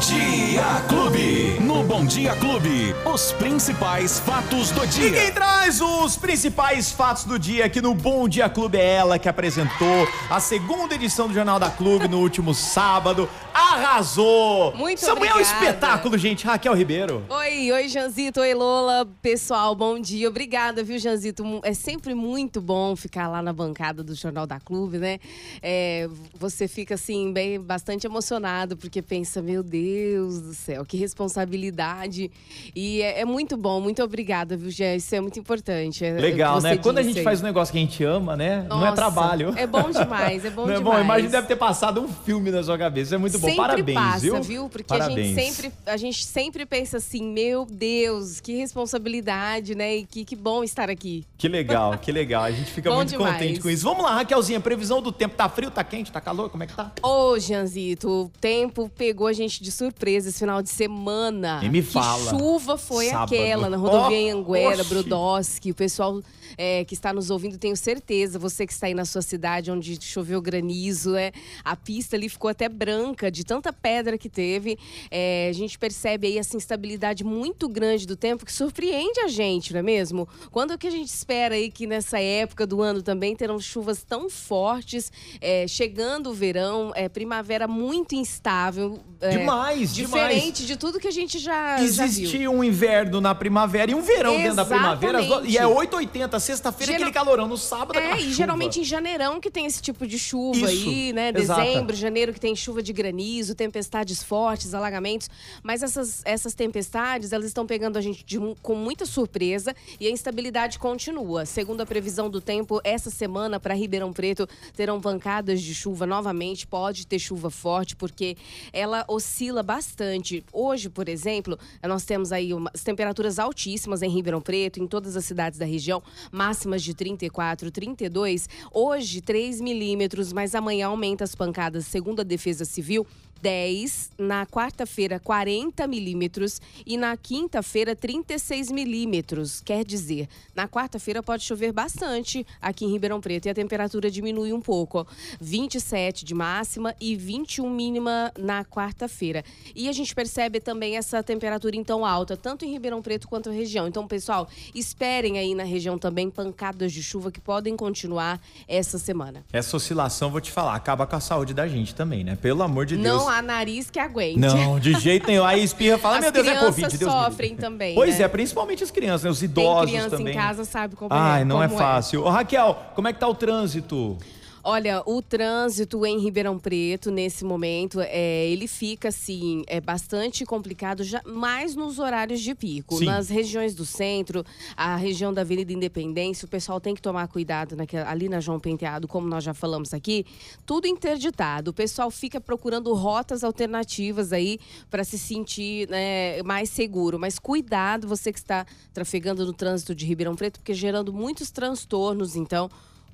Dia 0.00 0.82
Clube. 0.88 1.58
No 1.60 1.82
Bom 1.84 2.06
Dia 2.06 2.34
Clube, 2.36 2.94
os 3.04 3.32
principais 3.32 4.18
fatos 4.18 4.70
do 4.70 4.82
E 4.84 4.86
dia. 4.88 5.12
quem 5.12 5.30
traz 5.30 5.80
os 5.80 6.16
principais 6.16 6.90
fatos 6.90 7.24
do 7.24 7.38
dia 7.38 7.66
aqui 7.66 7.82
no 7.82 7.94
Bom 7.94 8.26
Dia 8.26 8.48
Clube 8.48 8.78
é 8.78 8.94
ela 8.94 9.18
que 9.18 9.28
apresentou 9.28 10.08
a 10.30 10.40
segunda 10.40 10.94
edição 10.94 11.28
do 11.28 11.34
Jornal 11.34 11.58
da 11.58 11.68
Clube 11.68 12.08
no 12.08 12.18
último 12.18 12.54
sábado. 12.54 13.28
Arrasou! 13.52 14.72
Muito 14.74 15.00
Samuel 15.00 15.24
é 15.24 15.28
um 15.28 15.40
obrigada. 15.40 15.64
espetáculo, 15.64 16.16
gente. 16.16 16.46
Raquel 16.46 16.74
Ribeiro. 16.74 17.22
Oi, 17.28 17.49
oi, 17.50 17.88
Janzito, 17.88 18.40
oi, 18.40 18.54
Lola. 18.54 19.06
Pessoal, 19.20 19.74
bom 19.74 19.98
dia. 19.98 20.28
Obrigada, 20.28 20.84
viu, 20.84 20.98
Janzito? 20.98 21.44
É 21.64 21.74
sempre 21.74 22.14
muito 22.14 22.60
bom 22.60 22.94
ficar 22.94 23.26
lá 23.26 23.42
na 23.42 23.52
bancada 23.52 24.04
do 24.04 24.14
Jornal 24.14 24.46
da 24.46 24.60
Clube, 24.60 24.98
né? 24.98 25.18
É, 25.60 26.08
você 26.38 26.68
fica, 26.68 26.94
assim, 26.94 27.32
bem, 27.32 27.60
bastante 27.60 28.06
emocionado, 28.06 28.76
porque 28.76 29.02
pensa, 29.02 29.42
meu 29.42 29.64
Deus 29.64 30.40
do 30.40 30.54
céu, 30.54 30.84
que 30.84 30.96
responsabilidade. 30.96 32.30
E 32.74 33.02
é, 33.02 33.20
é 33.20 33.24
muito 33.24 33.56
bom. 33.56 33.80
Muito 33.80 34.02
obrigada, 34.02 34.56
viu, 34.56 34.70
Jé? 34.70 34.96
Isso 34.96 35.14
é 35.14 35.20
muito 35.20 35.38
importante. 35.40 36.04
É, 36.04 36.12
Legal, 36.12 36.60
né? 36.60 36.76
Quando 36.78 36.98
a 36.98 37.02
gente 37.02 37.22
faz 37.22 37.40
um 37.40 37.44
negócio 37.44 37.72
que 37.72 37.78
a 37.78 37.82
gente 37.82 38.04
ama, 38.04 38.36
né? 38.36 38.64
não 38.68 38.78
é 38.78 38.90
Nossa, 38.90 38.94
trabalho. 38.94 39.52
É 39.56 39.66
bom 39.66 39.90
demais, 39.90 40.44
é 40.44 40.50
bom 40.50 40.64
não 40.66 40.74
é 40.74 40.78
demais. 40.78 40.96
bom? 40.96 41.04
Imagina 41.04 41.30
deve 41.30 41.48
ter 41.48 41.56
passado 41.56 42.00
um 42.00 42.08
filme 42.08 42.50
na 42.52 42.62
sua 42.62 42.78
cabeça. 42.78 43.08
Isso 43.08 43.14
é 43.16 43.18
muito 43.18 43.38
bom. 43.38 43.48
Sempre 43.48 43.60
Parabéns, 43.60 43.98
passa, 43.98 44.40
viu? 44.40 44.68
Porque 44.68 44.84
Parabéns. 44.84 45.18
a 45.18 45.22
gente 45.22 45.54
sempre 45.54 45.72
a 45.86 45.96
gente 45.96 46.24
sempre 46.24 46.66
pensa 46.66 46.96
assim, 46.98 47.39
meu 47.40 47.64
Deus, 47.64 48.38
que 48.38 48.54
responsabilidade, 48.54 49.74
né? 49.74 49.96
E 49.96 50.04
que, 50.04 50.26
que 50.26 50.36
bom 50.36 50.62
estar 50.62 50.90
aqui. 50.90 51.24
Que 51.38 51.48
legal, 51.48 51.96
que 51.96 52.12
legal. 52.12 52.44
A 52.44 52.50
gente 52.50 52.70
fica 52.70 52.94
muito 52.94 53.10
demais. 53.10 53.32
contente 53.32 53.60
com 53.60 53.70
isso. 53.70 53.82
Vamos 53.82 54.04
lá, 54.04 54.16
Raquelzinha. 54.16 54.60
Previsão 54.60 55.00
do 55.00 55.10
tempo. 55.10 55.34
Tá 55.34 55.48
frio, 55.48 55.70
tá 55.70 55.82
quente, 55.82 56.12
tá 56.12 56.20
calor? 56.20 56.50
Como 56.50 56.62
é 56.62 56.66
que 56.66 56.74
tá? 56.74 56.92
Ô, 57.02 57.38
Janzito, 57.38 58.08
o 58.10 58.28
tempo 58.40 58.90
pegou 58.90 59.26
a 59.26 59.32
gente 59.32 59.62
de 59.62 59.72
surpresa 59.72 60.28
esse 60.28 60.38
final 60.38 60.60
de 60.60 60.68
semana. 60.68 61.60
Nem 61.60 61.70
me 61.70 61.82
que 61.82 61.92
fala. 61.92 62.30
chuva 62.30 62.76
foi 62.76 63.06
Sábado. 63.06 63.34
aquela 63.34 63.70
na 63.70 63.78
rodovia 63.78 64.34
Ó, 64.34 64.38
Anguera, 64.38 64.82
oxi. 64.82 64.88
Brodowski. 64.88 65.70
O 65.70 65.74
pessoal 65.74 66.20
é, 66.58 66.84
que 66.84 66.92
está 66.92 67.12
nos 67.12 67.30
ouvindo, 67.30 67.56
tenho 67.56 67.76
certeza, 67.76 68.38
você 68.38 68.66
que 68.66 68.72
está 68.72 68.86
aí 68.86 68.94
na 68.94 69.06
sua 69.06 69.22
cidade, 69.22 69.70
onde 69.70 69.98
choveu 70.02 70.42
granizo, 70.42 71.16
é, 71.16 71.32
a 71.64 71.74
pista 71.74 72.16
ali 72.16 72.28
ficou 72.28 72.50
até 72.50 72.68
branca 72.68 73.30
de 73.30 73.44
tanta 73.44 73.72
pedra 73.72 74.18
que 74.18 74.28
teve. 74.28 74.78
É, 75.10 75.48
a 75.48 75.52
gente 75.54 75.78
percebe 75.78 76.26
aí 76.26 76.36
essa 76.36 76.56
instabilidade 76.56 77.24
muito 77.30 77.68
grande 77.68 78.06
do 78.06 78.16
tempo 78.16 78.44
que 78.44 78.52
surpreende 78.52 79.20
a 79.20 79.28
gente, 79.28 79.72
não 79.72 79.80
é 79.80 79.82
mesmo? 79.82 80.28
Quando 80.50 80.76
que 80.76 80.86
a 80.86 80.90
gente 80.90 81.08
espera 81.08 81.54
aí 81.54 81.70
que 81.70 81.86
nessa 81.86 82.18
época 82.20 82.66
do 82.66 82.82
ano 82.82 83.02
também 83.02 83.34
terão 83.36 83.58
chuvas 83.60 84.02
tão 84.02 84.28
fortes, 84.28 85.10
é, 85.40 85.66
chegando 85.68 86.30
o 86.30 86.34
verão, 86.34 86.92
é, 86.94 87.08
primavera 87.08 87.68
muito 87.68 88.14
instável. 88.14 89.00
é, 89.20 89.30
Demais, 89.30 89.94
Diferente 89.94 90.66
de 90.66 90.76
tudo 90.76 90.98
que 90.98 91.06
a 91.08 91.10
gente 91.12 91.38
já, 91.38 91.76
já 91.78 92.04
viu. 92.04 92.04
Existe 92.04 92.48
um 92.48 92.64
inverno 92.64 93.20
na 93.20 93.34
primavera 93.34 93.90
e 93.90 93.94
um 93.94 94.02
verão 94.02 94.36
dentro 94.36 94.56
da 94.56 94.64
primavera. 94.64 95.20
E 95.22 95.56
é 95.56 95.62
Exatamente. 95.62 95.88
8,80. 96.18 96.40
Sexta-feira, 96.40 96.92
Geral- 96.92 97.08
aquele 97.08 97.12
calorão. 97.14 97.46
No 97.48 97.56
sábado, 97.56 97.98
É, 97.98 98.16
e 98.16 98.20
chuva. 98.22 98.34
geralmente 98.34 98.80
em 98.80 98.84
janeirão 98.84 99.38
que 99.40 99.50
tem 99.50 99.66
esse 99.66 99.80
tipo 99.82 100.06
de 100.06 100.18
chuva 100.18 100.56
Isso, 100.72 100.88
aí, 100.88 101.12
né? 101.12 101.32
exata. 101.36 101.62
Dezembro, 101.62 101.94
janeiro 101.96 102.32
que 102.32 102.40
tem 102.40 102.56
chuva 102.56 102.82
de 102.82 102.92
granizo, 102.92 103.54
tempestades 103.54 104.22
fortes, 104.22 104.72
alagamentos. 104.74 105.28
Mas 105.62 105.82
essas, 105.82 106.22
essas 106.24 106.54
tempestades, 106.54 107.19
elas 107.32 107.46
estão 107.46 107.66
pegando 107.66 107.96
a 107.96 108.00
gente 108.00 108.24
de 108.24 108.38
com 108.62 108.74
muita 108.74 109.06
surpresa 109.06 109.74
e 109.98 110.06
a 110.06 110.10
instabilidade 110.10 110.78
continua. 110.78 111.44
Segundo 111.44 111.80
a 111.80 111.86
previsão 111.86 112.30
do 112.30 112.40
tempo, 112.40 112.80
essa 112.82 113.10
semana 113.10 113.60
para 113.60 113.74
Ribeirão 113.74 114.12
Preto 114.12 114.48
terão 114.74 115.00
pancadas 115.00 115.60
de 115.60 115.74
chuva 115.74 116.06
novamente. 116.06 116.66
Pode 116.66 117.06
ter 117.06 117.18
chuva 117.18 117.50
forte, 117.50 117.94
porque 117.94 118.36
ela 118.72 119.04
oscila 119.08 119.62
bastante. 119.62 120.44
Hoje, 120.52 120.88
por 120.88 121.08
exemplo, 121.08 121.58
nós 121.82 122.04
temos 122.04 122.32
aí 122.32 122.54
umas 122.54 122.82
temperaturas 122.82 123.38
altíssimas 123.38 124.02
em 124.02 124.08
Ribeirão 124.08 124.40
Preto, 124.40 124.80
em 124.80 124.86
todas 124.86 125.16
as 125.16 125.24
cidades 125.24 125.58
da 125.58 125.66
região, 125.66 126.02
máximas 126.32 126.82
de 126.82 126.94
34, 126.94 127.70
32. 127.70 128.48
Hoje, 128.72 129.20
3 129.20 129.60
milímetros, 129.60 130.32
mas 130.32 130.54
amanhã 130.54 130.86
aumenta 130.86 131.24
as 131.24 131.34
pancadas, 131.34 131.86
segundo 131.86 132.20
a 132.20 132.24
Defesa 132.24 132.64
Civil. 132.64 133.06
10, 133.40 134.10
na 134.18 134.46
quarta-feira 134.46 135.18
40 135.18 135.86
milímetros 135.86 136.60
e 136.86 136.96
na 136.96 137.16
quinta-feira 137.16 137.96
36 137.96 138.70
milímetros. 138.70 139.60
Quer 139.60 139.84
dizer, 139.84 140.28
na 140.54 140.68
quarta-feira 140.68 141.22
pode 141.22 141.44
chover 141.44 141.72
bastante 141.72 142.46
aqui 142.60 142.84
em 142.84 142.92
Ribeirão 142.92 143.20
Preto 143.20 143.46
e 143.46 143.50
a 143.50 143.54
temperatura 143.54 144.10
diminui 144.10 144.52
um 144.52 144.60
pouco. 144.60 144.98
ó. 144.98 145.06
27 145.40 146.24
de 146.24 146.34
máxima 146.34 146.94
e 147.00 147.16
21 147.16 147.70
mínima 147.70 148.32
na 148.38 148.64
quarta-feira. 148.64 149.44
E 149.74 149.88
a 149.88 149.92
gente 149.92 150.14
percebe 150.14 150.60
também 150.60 150.96
essa 150.96 151.22
temperatura 151.22 151.76
então 151.76 152.04
alta, 152.04 152.36
tanto 152.36 152.64
em 152.64 152.72
Ribeirão 152.72 153.00
Preto 153.00 153.28
quanto 153.28 153.48
a 153.50 153.52
região. 153.52 153.88
Então, 153.88 154.06
pessoal, 154.06 154.48
esperem 154.74 155.38
aí 155.38 155.54
na 155.54 155.64
região 155.64 155.98
também 155.98 156.30
pancadas 156.30 156.92
de 156.92 157.02
chuva 157.02 157.30
que 157.30 157.40
podem 157.40 157.76
continuar 157.76 158.40
essa 158.68 158.98
semana. 158.98 159.44
Essa 159.52 159.76
oscilação, 159.76 160.30
vou 160.30 160.40
te 160.40 160.50
falar, 160.50 160.74
acaba 160.74 161.06
com 161.06 161.16
a 161.16 161.20
saúde 161.20 161.54
da 161.54 161.66
gente 161.66 161.94
também, 161.94 162.24
né? 162.24 162.36
Pelo 162.36 162.62
amor 162.62 162.86
de 162.86 162.96
Deus. 162.96 163.06
Não 163.06 163.29
há 163.30 163.40
nariz 163.42 163.90
que 163.90 163.98
aguente. 163.98 164.38
Não, 164.38 164.78
de 164.78 164.92
jeito 165.00 165.26
nenhum. 165.26 165.44
Aí 165.44 165.62
espirra 165.62 165.96
fala, 165.98 166.16
As 166.16 166.22
meu 166.22 166.32
Deus, 166.32 166.46
é 166.46 166.56
Covid. 166.58 166.98
Deus 166.98 167.12
sofrem 167.12 167.50
livre. 167.50 167.64
também, 167.64 167.94
Pois 167.94 168.18
né? 168.18 168.24
é, 168.24 168.28
principalmente 168.28 168.82
as 168.84 168.90
crianças, 168.90 169.24
né? 169.24 169.30
Os 169.30 169.38
Tem 169.40 169.48
idosos 169.48 169.90
criança 169.90 170.16
também. 170.16 170.34
em 170.34 170.36
casa, 170.36 170.64
sabe 170.64 170.96
como 170.96 171.10
Ai, 171.12 171.42
é. 171.42 171.44
não 171.44 171.62
é 171.62 171.66
como 171.68 171.78
fácil. 171.78 172.22
Ô, 172.24 172.28
Raquel, 172.30 172.76
como 172.94 173.08
é 173.08 173.12
que 173.12 173.18
tá 173.20 173.28
o 173.28 173.34
trânsito? 173.34 174.18
Olha, 174.62 175.02
o 175.06 175.22
trânsito 175.22 176.04
em 176.04 176.18
Ribeirão 176.18 176.58
Preto, 176.58 177.10
nesse 177.10 177.44
momento, 177.44 177.98
é, 178.00 178.46
ele 178.48 178.66
fica, 178.66 179.08
assim, 179.08 179.62
é 179.66 179.80
bastante 179.80 180.44
complicado, 180.44 181.02
já, 181.02 181.22
mais 181.24 181.74
nos 181.74 181.98
horários 181.98 182.40
de 182.40 182.54
pico. 182.54 182.98
Sim. 182.98 183.06
Nas 183.06 183.30
regiões 183.30 183.74
do 183.74 183.86
centro, 183.86 184.44
a 184.76 184.96
região 184.96 185.32
da 185.32 185.40
Avenida 185.40 185.72
Independência, 185.72 186.44
o 186.44 186.48
pessoal 186.48 186.78
tem 186.78 186.94
que 186.94 187.00
tomar 187.00 187.26
cuidado 187.28 187.74
naquela- 187.74 188.10
ali 188.10 188.28
na 188.28 188.38
João 188.38 188.60
Penteado, 188.60 189.08
como 189.08 189.26
nós 189.26 189.42
já 189.42 189.54
falamos 189.54 189.94
aqui, 189.94 190.26
tudo 190.66 190.86
interditado. 190.86 191.70
O 191.70 191.74
pessoal 191.74 192.10
fica 192.10 192.40
procurando 192.40 192.92
rotas 192.92 193.42
alternativas 193.42 194.30
aí 194.32 194.58
para 194.90 195.04
se 195.04 195.18
sentir 195.18 195.88
né, 195.88 196.42
mais 196.42 196.68
seguro. 196.68 197.18
Mas 197.18 197.38
cuidado, 197.38 198.06
você 198.06 198.30
que 198.30 198.38
está 198.38 198.66
trafegando 198.92 199.46
no 199.46 199.52
trânsito 199.54 199.94
de 199.94 200.04
Ribeirão 200.04 200.36
Preto, 200.36 200.60
porque 200.60 200.74
gerando 200.74 201.12
muitos 201.12 201.50
transtornos, 201.50 202.36
então 202.36 202.68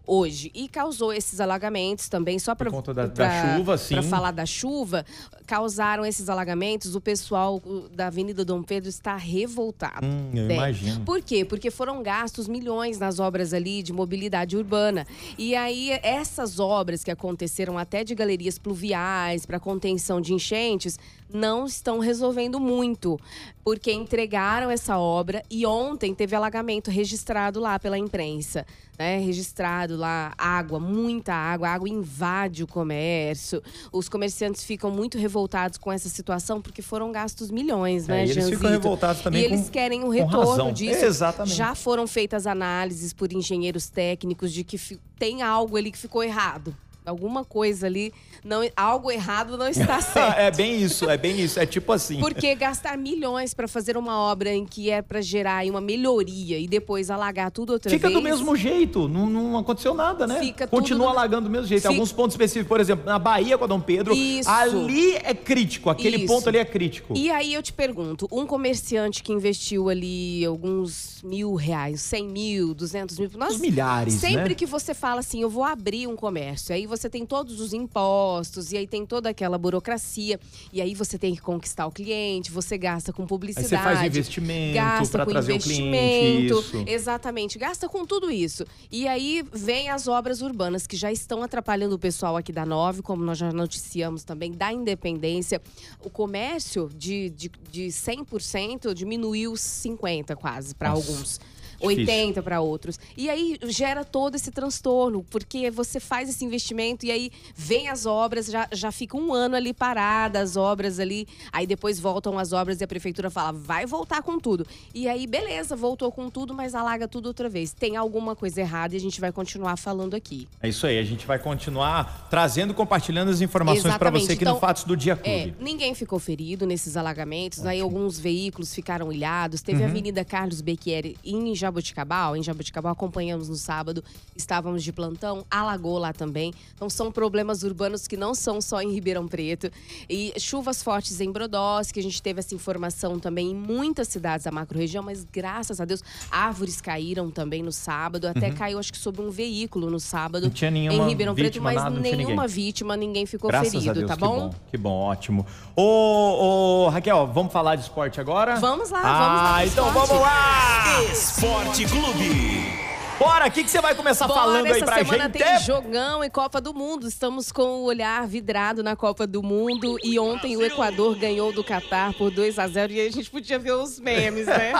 hoje. 0.06 0.50
E 0.54 0.68
causou 0.68 1.12
esses 1.12 1.40
alagamentos 1.40 2.08
também, 2.08 2.38
só 2.38 2.54
para 2.54 2.70
conta 2.70 2.94
da- 2.94 3.06
da 3.06 3.56
chuva, 3.56 3.76
sim. 3.78 3.94
Para 3.94 4.02
falar 4.04 4.30
da 4.30 4.46
chuva, 4.46 5.04
causaram 5.46 6.04
esses 6.04 6.28
alagamentos. 6.28 6.94
O 6.94 7.00
pessoal 7.00 7.60
da 7.92 8.06
Avenida 8.06 8.44
Dom 8.44 8.62
Pedro 8.62 8.88
está 8.88 9.16
revoltado. 9.16 10.06
Hum, 10.06 10.30
eu 10.34 10.44
né? 10.46 10.54
imagino. 10.54 11.04
Por 11.04 11.20
quê? 11.22 11.44
Porque 11.44 11.70
foram 11.70 12.02
gastos 12.02 12.46
milhões 12.48 12.98
nas 12.98 13.18
obras 13.18 13.52
ali 13.52 13.82
de 13.82 13.92
mobilidade 13.92 14.56
urbana. 14.56 15.06
E 15.36 15.54
aí, 15.54 15.90
essas 16.02 16.58
obras 16.60 17.02
que 17.02 17.10
aconteceram 17.10 17.76
até 17.78 18.04
de 18.04 18.14
galerias 18.14 18.58
pluviais 18.58 19.44
para 19.46 19.58
contenção 19.58 20.20
de 20.20 20.32
enchentes 20.34 20.98
não 21.32 21.66
estão 21.66 21.98
resolvendo 21.98 22.60
muito. 22.60 23.18
Porque 23.64 23.92
entregaram 23.92 24.70
essa 24.70 24.96
obra 24.98 25.42
e 25.50 25.66
ontem 25.66 26.14
teve 26.14 26.36
alagamento 26.36 26.90
registrado 26.90 27.58
lá 27.58 27.78
pela 27.78 27.98
imprensa. 27.98 28.64
Né, 28.98 29.18
registrado 29.18 29.94
lá 29.94 30.32
água, 30.38 30.80
muita 30.80 31.34
água, 31.34 31.68
a 31.68 31.72
água 31.74 31.86
invade 31.88 32.62
o 32.62 32.66
comércio. 32.66 33.62
Os 33.92 34.08
comerciantes 34.08 34.64
ficam 34.64 34.90
muito 34.90 35.18
revoltados 35.18 35.76
com 35.76 35.92
essa 35.92 36.08
situação 36.08 36.62
porque 36.62 36.80
foram 36.80 37.12
gastos 37.12 37.50
milhões, 37.50 38.08
É, 38.08 38.12
né, 38.12 38.26
e 38.26 38.30
eles 38.30 38.48
ficam 38.48 38.70
revoltados 38.70 39.20
também 39.20 39.42
E 39.42 39.44
eles 39.44 39.64
com- 39.64 39.70
querem 39.70 40.00
um 40.00 40.04
com 40.04 40.08
retorno 40.10 40.48
razão. 40.50 40.72
disso. 40.72 41.04
Exatamente. 41.04 41.54
Já 41.54 41.74
foram 41.74 42.06
feitas 42.06 42.46
análises 42.46 43.12
por 43.12 43.32
engenheiros 43.34 43.90
técnicos 43.90 44.50
de 44.50 44.64
que 44.64 44.78
tem 45.18 45.42
algo 45.42 45.76
ali 45.76 45.90
que 45.92 45.98
ficou 45.98 46.24
errado. 46.24 46.74
Alguma 47.06 47.44
coisa 47.44 47.86
ali, 47.86 48.12
não, 48.44 48.68
algo 48.76 49.10
errado 49.12 49.56
não 49.56 49.68
está 49.68 50.00
certo. 50.02 50.38
é 50.38 50.50
bem 50.50 50.82
isso, 50.82 51.08
é 51.08 51.16
bem 51.16 51.40
isso. 51.40 51.60
É 51.60 51.64
tipo 51.64 51.92
assim. 51.92 52.18
Porque 52.18 52.52
gastar 52.56 52.98
milhões 52.98 53.54
para 53.54 53.68
fazer 53.68 53.96
uma 53.96 54.18
obra 54.18 54.52
em 54.52 54.66
que 54.66 54.90
é 54.90 55.00
para 55.00 55.20
gerar 55.20 55.64
uma 55.66 55.80
melhoria 55.80 56.58
e 56.58 56.66
depois 56.66 57.08
alagar 57.10 57.50
tudo 57.52 57.74
outra 57.74 57.90
Fica 57.90 58.08
vez. 58.08 58.18
do 58.18 58.22
mesmo 58.22 58.56
jeito, 58.56 59.06
não, 59.08 59.26
não 59.26 59.56
aconteceu 59.58 59.94
nada, 59.94 60.26
né? 60.26 60.40
Fica 60.40 60.66
Continua 60.66 61.06
do- 61.06 61.10
alagando 61.12 61.44
do 61.44 61.50
mesmo 61.50 61.66
jeito. 61.68 61.82
Fica- 61.82 61.94
Alguns 61.94 62.10
pontos 62.10 62.34
específicos, 62.34 62.68
por 62.68 62.80
exemplo, 62.80 63.06
na 63.06 63.18
Bahia 63.18 63.56
com 63.56 63.64
a 63.64 63.66
Dom 63.68 63.80
Pedro, 63.80 64.12
Isso. 64.12 64.48
ali 64.50 65.12
é 65.16 65.32
crítico, 65.32 65.88
aquele 65.88 66.16
Isso. 66.16 66.26
ponto 66.26 66.48
ali 66.48 66.58
é 66.58 66.64
crítico. 66.64 67.14
E 67.16 67.30
aí 67.30 67.54
eu 67.54 67.62
te 67.62 67.72
pergunto, 67.72 68.26
um 68.32 68.44
comerciante 68.46 69.22
que 69.22 69.32
investiu 69.32 69.88
ali 69.88 70.44
alguns 70.44 71.22
mil 71.22 71.54
reais, 71.54 72.00
100 72.00 72.26
mil, 72.28 72.74
200 72.74 73.18
mil... 73.18 73.30
Nós, 73.36 73.58
milhares, 73.60 74.14
Sempre 74.14 74.48
né? 74.50 74.54
que 74.54 74.66
você 74.66 74.92
fala 74.94 75.20
assim, 75.20 75.40
eu 75.42 75.50
vou 75.50 75.62
abrir 75.64 76.06
um 76.06 76.16
comércio, 76.16 76.74
aí 76.74 76.86
você 76.86 76.95
tem 77.10 77.26
todos 77.26 77.60
os 77.60 77.72
impostos, 77.72 78.72
e 78.72 78.76
aí 78.76 78.86
tem 78.86 79.04
toda 79.04 79.28
aquela 79.28 79.58
burocracia, 79.58 80.40
e 80.72 80.80
aí 80.80 80.94
você 80.94 81.18
tem 81.18 81.34
que 81.34 81.40
conquistar 81.40 81.86
o 81.86 81.92
cliente, 81.92 82.50
você 82.50 82.78
gasta 82.78 83.12
com 83.12 83.22
Aí 83.22 83.28
publicidade. 83.28 83.68
você 83.68 83.76
faz 83.76 84.02
investimento 84.02 84.74
gasta 84.74 85.24
com 85.24 85.30
trazer 85.30 85.52
o 85.52 85.54
investimento, 85.56 86.62
cliente. 86.62 86.76
Isso. 86.76 86.84
Exatamente, 86.86 87.58
gasta 87.58 87.88
com 87.88 88.06
tudo 88.06 88.30
isso. 88.30 88.64
E 88.90 89.06
aí 89.06 89.44
vem 89.52 89.88
as 89.90 90.08
obras 90.08 90.40
urbanas 90.42 90.86
que 90.86 90.96
já 90.96 91.12
estão 91.12 91.42
atrapalhando 91.42 91.94
o 91.94 91.98
pessoal 91.98 92.36
aqui 92.36 92.52
da 92.52 92.64
Nove, 92.64 93.02
como 93.02 93.22
nós 93.22 93.38
já 93.38 93.52
noticiamos 93.52 94.24
também, 94.24 94.52
da 94.52 94.72
Independência. 94.72 95.60
O 96.00 96.10
comércio 96.10 96.90
de, 96.96 97.30
de, 97.30 97.50
de 97.70 97.86
100% 97.88 98.94
diminuiu 98.94 99.52
50% 99.52 100.36
quase 100.36 100.74
para 100.74 100.90
alguns. 100.90 101.40
Difícil. 101.80 101.98
80 101.98 102.42
para 102.42 102.60
outros. 102.60 102.98
E 103.16 103.28
aí 103.30 103.58
gera 103.64 104.04
todo 104.04 104.34
esse 104.34 104.50
transtorno, 104.50 105.24
porque 105.30 105.70
você 105.70 106.00
faz 106.00 106.28
esse 106.28 106.44
investimento 106.44 107.04
e 107.06 107.10
aí 107.10 107.30
vem 107.54 107.88
as 107.88 108.06
obras, 108.06 108.46
já, 108.46 108.68
já 108.72 108.90
fica 108.92 109.16
um 109.16 109.32
ano 109.32 109.56
ali 109.56 109.72
parada, 109.72 110.40
as 110.40 110.56
obras 110.56 110.98
ali, 110.98 111.26
aí 111.52 111.66
depois 111.66 111.98
voltam 111.98 112.38
as 112.38 112.52
obras 112.52 112.80
e 112.80 112.84
a 112.84 112.86
prefeitura 112.86 113.30
fala, 113.30 113.52
vai 113.52 113.86
voltar 113.86 114.22
com 114.22 114.38
tudo. 114.38 114.66
E 114.94 115.08
aí, 115.08 115.26
beleza, 115.26 115.74
voltou 115.76 116.10
com 116.12 116.28
tudo, 116.30 116.54
mas 116.54 116.74
alaga 116.74 117.06
tudo 117.08 117.26
outra 117.26 117.48
vez. 117.48 117.72
Tem 117.72 117.96
alguma 117.96 118.34
coisa 118.36 118.60
errada 118.60 118.94
e 118.94 118.96
a 118.96 119.00
gente 119.00 119.20
vai 119.20 119.32
continuar 119.32 119.76
falando 119.76 120.14
aqui. 120.14 120.48
É 120.62 120.68
isso 120.68 120.86
aí, 120.86 120.98
a 120.98 121.04
gente 121.04 121.26
vai 121.26 121.38
continuar 121.38 122.26
trazendo, 122.30 122.74
compartilhando 122.74 123.30
as 123.30 123.40
informações 123.40 123.84
Exatamente. 123.86 124.26
você 124.26 124.32
aqui 124.32 124.44
no 124.44 124.50
Então, 124.52 124.60
Fatos 124.60 124.84
do 124.84 124.96
Dia 124.96 125.18
É, 125.24 125.42
Clube. 125.44 125.56
ninguém 125.60 125.94
ficou 125.94 126.18
ferido 126.18 126.66
nesses 126.66 126.96
alagamentos. 126.96 127.64
Aí 127.66 127.80
alguns 127.80 128.18
veículos 128.18 128.74
ficaram 128.74 129.12
ilhados. 129.12 129.60
Teve 129.62 129.78
Uhum. 129.80 129.86
a 129.86 129.90
Avenida 129.90 130.24
Carlos 130.24 130.60
Becchieri 130.60 131.16
em 131.24 131.36
Jaboticabal. 131.66 132.36
Em 132.36 132.42
Jaboticabal 132.42 132.92
acompanhamos 132.92 133.48
no 133.48 133.56
sábado, 133.56 134.02
estávamos 134.34 134.82
de 134.82 134.92
plantão, 134.92 135.44
alagou 135.50 135.98
lá 135.98 136.12
também. 136.12 136.54
Então 136.74 136.88
são 136.88 137.10
problemas 137.10 137.62
urbanos 137.62 138.06
que 138.06 138.16
não 138.16 138.34
são 138.34 138.60
só 138.60 138.80
em 138.80 138.92
Ribeirão 138.92 139.26
Preto. 139.26 139.70
E 140.08 140.32
chuvas 140.38 140.82
fortes 140.82 141.20
em 141.20 141.30
Brodós, 141.30 141.90
que 141.90 142.00
a 142.00 142.02
gente 142.02 142.22
teve 142.22 142.40
essa 142.40 142.54
informação 142.54 143.18
também 143.18 143.50
em 143.50 143.54
muitas 143.54 144.08
cidades 144.08 144.44
da 144.44 144.50
macro-região, 144.50 145.02
mas 145.02 145.24
graças 145.24 145.80
a 145.80 145.84
Deus, 145.84 146.02
árvores 146.30 146.80
caíram 146.80 147.30
também 147.30 147.62
no 147.62 147.72
sábado. 147.72 148.26
Até 148.28 148.50
caiu, 148.50 148.78
acho 148.78 148.92
que 148.92 148.98
sobre 148.98 149.22
um 149.22 149.30
veículo 149.30 149.90
no 149.90 149.98
sábado. 150.00 150.44
Uhum. 150.44 150.48
Não 150.48 150.54
tinha 150.54 150.70
nenhuma 150.70 151.04
em 151.04 151.08
Ribeirão 151.08 151.34
Preto, 151.34 151.46
vítima, 151.46 151.72
mas 151.72 151.82
nada, 151.82 152.00
nenhuma 152.00 152.42
ninguém. 152.42 152.48
vítima, 152.48 152.96
ninguém 152.96 153.26
ficou 153.26 153.48
Graças 153.50 153.72
ferido, 153.72 153.90
a 153.90 153.94
Deus, 153.94 154.08
tá 154.08 154.14
que 154.14 154.20
bom? 154.20 154.38
bom? 154.48 154.54
Que 154.70 154.76
bom, 154.78 154.92
ótimo. 154.92 155.46
Ô, 155.74 156.84
ô, 156.84 156.88
Raquel, 156.88 157.26
vamos 157.26 157.52
falar 157.52 157.76
de 157.76 157.82
esporte 157.82 158.20
agora? 158.20 158.56
Vamos 158.56 158.90
lá, 158.90 159.00
ah, 159.02 159.18
vamos 159.18 159.42
lá 159.42 159.56
pro 159.56 159.66
então 159.66 159.86
esporte. 159.88 160.08
vamos 160.08 160.22
lá! 160.22 161.12
Esporte 161.12 161.55
Clube. 161.64 162.85
Bora, 163.18 163.46
o 163.46 163.50
que, 163.50 163.64
que 163.64 163.70
você 163.70 163.80
vai 163.80 163.94
começar 163.94 164.26
Bora, 164.28 164.40
falando 164.40 164.66
aí 164.66 164.72
essa 164.72 164.84
pra 164.84 164.98
semana 164.98 165.24
gente? 165.24 165.38
tem 165.38 165.58
jogão 165.60 166.22
e 166.22 166.28
Copa 166.28 166.60
do 166.60 166.74
Mundo. 166.74 167.08
Estamos 167.08 167.50
com 167.50 167.62
o 167.62 167.84
olhar 167.84 168.26
vidrado 168.26 168.82
na 168.82 168.94
Copa 168.94 169.26
do 169.26 169.42
Mundo. 169.42 169.96
E 170.04 170.18
ontem 170.18 170.54
o 170.54 170.62
Equador 170.62 171.16
ganhou 171.16 171.50
do 171.50 171.64
Catar 171.64 172.12
por 172.12 172.30
2 172.30 172.58
a 172.58 172.68
0 172.68 172.92
E 172.92 173.00
a 173.00 173.10
gente 173.10 173.30
podia 173.30 173.58
ver 173.58 173.72
os 173.72 173.98
memes, 173.98 174.46
né? 174.46 174.72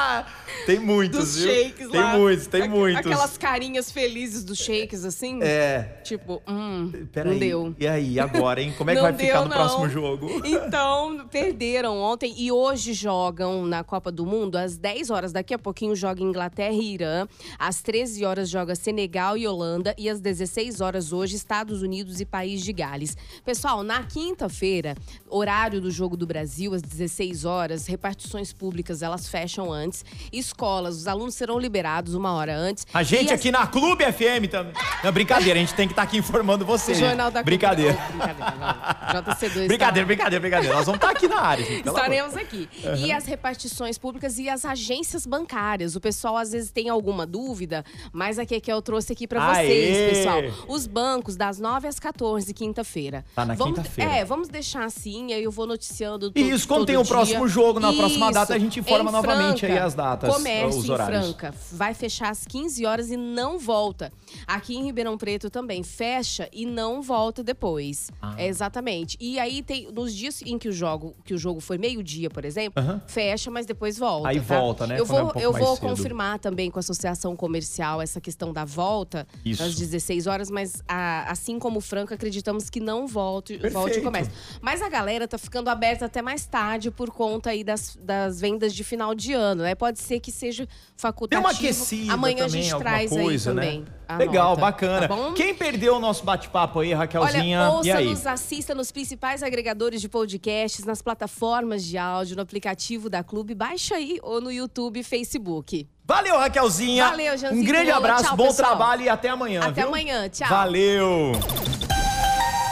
tem 0.64 0.78
muitos, 0.78 1.18
Dos 1.18 1.36
viu? 1.36 1.52
shakes 1.52 1.90
tem 1.90 2.00
lá. 2.00 2.16
muitos, 2.16 2.46
tem 2.46 2.68
muitos. 2.68 3.00
Aquelas 3.04 3.36
carinhas 3.36 3.90
felizes 3.92 4.44
dos 4.44 4.58
shakes, 4.58 5.04
assim. 5.04 5.40
É. 5.42 6.00
Tipo, 6.02 6.42
hum, 6.48 6.90
Peraí. 7.12 7.32
não 7.32 7.38
deu. 7.38 7.76
E 7.78 7.86
aí, 7.86 8.18
agora, 8.18 8.62
hein? 8.62 8.74
Como 8.78 8.90
é 8.90 8.94
que 8.94 9.02
vai 9.02 9.12
ficar 9.12 9.32
deu, 9.32 9.42
no 9.42 9.48
não. 9.48 9.56
próximo 9.56 9.88
jogo? 9.90 10.30
Então, 10.64 11.26
perderam 11.30 11.98
ontem 11.98 12.32
e 12.36 12.50
hoje 12.50 12.94
jogam 12.94 13.66
na 13.66 13.84
Copa 13.84 14.10
do 14.10 14.24
Mundo 14.24 14.56
às 14.56 14.76
10 14.78 15.10
horas. 15.10 15.32
Daqui 15.32 15.52
a 15.52 15.58
pouquinho 15.58 15.94
joga 15.94 16.22
Inglaterra 16.22 16.72
e 16.72 16.94
Irã. 16.94 17.26
Às 17.58 17.73
13 17.82 18.24
horas 18.24 18.48
joga 18.50 18.74
Senegal 18.74 19.36
e 19.36 19.46
Holanda. 19.46 19.94
E 19.98 20.08
às 20.08 20.20
16 20.20 20.80
horas 20.80 21.12
hoje, 21.12 21.36
Estados 21.36 21.82
Unidos 21.82 22.20
e 22.20 22.24
País 22.24 22.62
de 22.62 22.72
Gales. 22.72 23.16
Pessoal, 23.44 23.82
na 23.82 24.02
quinta-feira, 24.02 24.96
horário 25.28 25.80
do 25.80 25.90
Jogo 25.90 26.16
do 26.16 26.26
Brasil, 26.26 26.74
às 26.74 26.82
16 26.82 27.44
horas, 27.44 27.86
repartições 27.86 28.52
públicas 28.52 29.02
elas 29.02 29.28
fecham 29.28 29.72
antes. 29.72 30.04
Escolas, 30.32 30.96
os 30.96 31.06
alunos 31.06 31.34
serão 31.34 31.58
liberados 31.58 32.14
uma 32.14 32.32
hora 32.32 32.56
antes. 32.56 32.86
A 32.92 33.02
gente 33.02 33.32
as- 33.32 33.38
aqui 33.40 33.50
na 33.50 33.66
Clube 33.66 34.04
FM 34.04 34.48
também. 34.50 34.72
Não, 35.02 35.12
brincadeira, 35.12 35.58
a 35.58 35.62
gente 35.62 35.74
tem 35.74 35.86
que 35.86 35.92
estar 35.92 36.02
aqui 36.02 36.16
informando 36.16 36.64
você. 36.64 36.92
O 36.92 36.94
Jornal 36.94 37.30
da 37.30 37.42
Brincadeira. 37.42 37.96
Oh, 38.08 38.12
brincadeira, 38.12 38.54
não. 38.58 39.22
JC2 39.22 39.66
Brincadeira, 39.68 40.00
tá- 40.00 40.06
brincadeira, 40.06 40.40
brincadeira. 40.40 40.74
Nós 40.76 40.86
vamos 40.86 40.98
estar 40.98 41.10
aqui 41.10 41.28
na 41.28 41.40
área, 41.40 41.64
gente. 41.64 41.86
Estaremos 41.88 42.36
aqui. 42.36 42.68
E 42.98 43.12
as 43.12 43.24
repartições 43.26 43.98
públicas 43.98 44.38
e 44.38 44.48
as 44.48 44.64
agências 44.64 45.26
bancárias. 45.26 45.94
O 45.94 46.00
pessoal 46.00 46.36
às 46.36 46.52
vezes 46.52 46.70
tem 46.70 46.88
alguma 46.88 47.26
dúvida, 47.26 47.63
mas 48.12 48.38
aqui 48.38 48.54
é 48.54 48.60
que 48.60 48.70
eu 48.72 48.80
trouxe 48.82 49.12
aqui 49.12 49.26
Aê! 49.30 49.66
vocês, 49.66 50.16
pessoal. 50.18 50.40
Os 50.68 50.86
bancos 50.86 51.36
das 51.36 51.58
9 51.58 51.88
às 51.88 51.98
14, 51.98 52.52
quinta-feira. 52.54 53.24
Tá 53.34 53.44
na 53.44 53.54
Vamos- 53.54 53.76
quinta-feira. 53.78 54.10
É, 54.12 54.24
vamos 54.24 54.48
deixar 54.48 54.84
assim, 54.84 55.32
aí 55.32 55.42
eu 55.42 55.50
vou 55.50 55.66
noticiando 55.66 56.30
to- 56.30 56.38
Isso, 56.38 56.66
quando 56.68 56.86
tem 56.86 56.96
o 56.96 57.02
dia. 57.02 57.08
próximo 57.12 57.48
jogo, 57.48 57.80
na 57.80 57.92
próxima 57.92 58.26
Isso. 58.26 58.34
data, 58.34 58.54
a 58.54 58.58
gente 58.58 58.80
informa 58.80 59.10
Em 59.10 59.12
novamente 59.12 59.60
Franca, 59.60 59.74
aí 59.74 59.78
as 59.78 59.94
datas, 59.94 60.34
Comércio 60.34 60.80
os 60.80 60.88
em 60.88 60.90
horários. 60.92 61.20
Franca 61.26 61.54
vai 61.72 61.94
fechar 61.94 62.30
às 62.30 62.44
15 62.46 62.84
horas 62.86 63.10
e 63.10 63.16
não 63.16 63.58
volta. 63.58 64.12
Aqui 64.46 64.76
em 64.76 64.84
Ribeirão 64.84 65.16
Preto 65.16 65.48
também 65.50 65.82
fecha 65.82 66.48
e 66.52 66.66
não 66.66 67.00
volta 67.02 67.42
depois. 67.42 68.10
Ah. 68.20 68.34
É, 68.36 68.46
exatamente. 68.46 69.16
E 69.20 69.38
aí 69.38 69.62
tem 69.62 69.90
nos 69.92 70.14
dias 70.14 70.42
em 70.42 70.58
que 70.58 70.68
o 70.68 70.72
jogo, 70.72 71.14
que 71.24 71.34
o 71.34 71.38
jogo 71.38 71.60
foi 71.60 71.78
meio-dia, 71.78 72.28
por 72.30 72.44
exemplo, 72.44 72.82
Aham. 72.82 73.00
fecha, 73.06 73.50
mas 73.50 73.66
depois 73.66 73.96
volta. 73.98 74.28
Aí 74.28 74.40
tá? 74.40 74.58
volta, 74.58 74.86
né? 74.86 74.98
Eu 74.98 75.06
Quando 75.06 75.14
é 75.18 75.20
um 75.20 75.24
vou, 75.24 75.32
pouco 75.32 75.40
eu 75.46 75.52
mais 75.52 75.64
vou 75.64 75.76
cedo. 75.76 75.88
confirmar 75.88 76.38
também 76.38 76.70
com 76.70 76.78
a 76.78 76.80
associação 76.80 77.36
comercial 77.54 78.02
essa 78.02 78.20
questão 78.20 78.52
da 78.52 78.64
volta 78.64 79.26
Isso. 79.44 79.62
às 79.62 79.74
16 79.76 80.26
horas, 80.26 80.50
mas 80.50 80.82
a- 80.88 81.30
assim 81.30 81.58
como 81.58 81.78
o 81.78 81.80
Franca, 81.80 82.14
acreditamos 82.16 82.68
que 82.68 82.80
não 82.80 83.06
volte, 83.06 83.56
volte 83.58 83.68
o 83.68 83.72
Perfeito. 83.82 84.02
comércio. 84.02 84.32
Mas 84.60 84.82
a 84.82 84.88
galera 84.88 85.28
tá 85.28 85.38
ficando 85.38 85.68
aberta 85.70 86.06
até 86.06 86.20
mais 86.20 86.46
tarde 86.46 86.90
por 86.90 87.10
conta 87.10 87.50
aí 87.50 87.62
das, 87.62 87.96
das 88.00 88.40
vendas 88.40 88.74
de 88.74 88.82
final 88.82 89.14
de 89.14 89.32
ano, 89.32 89.62
né? 89.62 89.74
Pode 89.76 90.00
ser 90.00 90.18
que 90.18 90.32
seja 90.32 90.66
facultativo. 90.96 91.46
uma 91.46 91.52
aquecida 91.52 92.12
Amanhã 92.12 92.46
também, 92.46 92.60
a 92.60 92.64
gente 92.64 92.78
traz 92.78 93.10
coisa, 93.10 93.50
aí 93.50 93.56
né? 93.56 93.62
também. 93.62 93.84
a 94.08 94.16
Legal, 94.16 94.48
nota, 94.50 94.60
bacana. 94.60 95.08
Tá? 95.08 95.32
Quem 95.36 95.54
perdeu 95.54 95.96
o 95.96 96.00
nosso 96.00 96.24
bate-papo 96.24 96.80
aí, 96.80 96.92
Raquelzinha? 96.92 97.70
Olha, 97.70 97.86
e 97.86 97.92
aí? 97.92 98.06
ouça-nos, 98.08 98.26
assista 98.26 98.74
nos 98.74 98.90
principais 98.90 99.42
agregadores 99.44 100.00
de 100.00 100.08
podcasts, 100.08 100.84
nas 100.84 101.00
plataformas 101.00 101.84
de 101.84 101.96
áudio, 101.96 102.34
no 102.36 102.42
aplicativo 102.42 103.08
da 103.08 103.22
Clube. 103.22 103.54
Baixa 103.54 103.94
aí 103.94 104.18
ou 104.22 104.40
no 104.40 104.50
YouTube 104.50 104.98
e 105.00 105.04
Facebook. 105.04 105.88
Valeu, 106.06 106.36
Raquelzinha. 106.38 107.08
Valeu, 107.08 107.36
Janzinho. 107.36 107.62
Um 107.62 107.64
grande 107.64 107.90
abraço, 107.90 108.24
Tchau, 108.24 108.36
bom 108.36 108.46
pessoal. 108.48 108.68
trabalho 108.76 109.02
e 109.02 109.08
até 109.08 109.30
amanhã. 109.30 109.60
Até 109.62 109.80
viu? 109.80 109.88
amanhã, 109.88 110.28
tchau. 110.28 110.48
Valeu. 110.48 111.32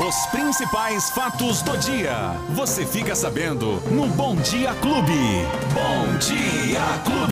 Os 0.06 0.26
principais 0.26 1.10
fatos 1.10 1.62
do 1.62 1.76
dia. 1.78 2.14
Você 2.50 2.84
fica 2.84 3.14
sabendo 3.14 3.80
no 3.90 4.06
Bom 4.08 4.36
Dia 4.36 4.74
Clube. 4.74 5.12
Bom 5.72 6.18
Dia 6.18 6.80
Clube. 7.04 7.12